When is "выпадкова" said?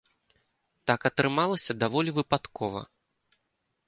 2.17-2.81